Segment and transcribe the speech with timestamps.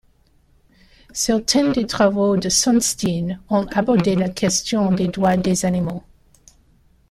[1.13, 6.01] Certains des travaux de Sunstein ont abordé la question des droits des animaux.